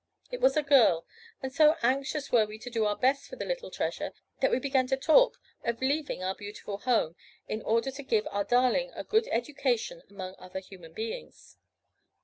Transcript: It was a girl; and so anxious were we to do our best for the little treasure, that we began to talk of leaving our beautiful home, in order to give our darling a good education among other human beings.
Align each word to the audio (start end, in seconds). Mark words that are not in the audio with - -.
It 0.31 0.41
was 0.41 0.57
a 0.57 0.63
girl; 0.63 1.05
and 1.43 1.53
so 1.53 1.75
anxious 1.83 2.31
were 2.31 2.47
we 2.47 2.57
to 2.57 2.71
do 2.71 2.85
our 2.85 2.95
best 2.95 3.27
for 3.29 3.35
the 3.35 3.45
little 3.45 3.69
treasure, 3.69 4.13
that 4.39 4.49
we 4.49 4.57
began 4.57 4.87
to 4.87 4.97
talk 4.97 5.39
of 5.63 5.79
leaving 5.79 6.23
our 6.23 6.33
beautiful 6.33 6.79
home, 6.79 7.15
in 7.47 7.61
order 7.61 7.91
to 7.91 8.01
give 8.01 8.27
our 8.31 8.43
darling 8.43 8.89
a 8.95 9.03
good 9.03 9.27
education 9.29 10.01
among 10.09 10.33
other 10.39 10.59
human 10.59 10.93
beings. 10.93 11.57